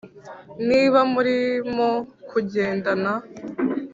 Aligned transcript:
niba 0.67 0.99
murimo 1.13 1.89
kugendana 2.29 3.13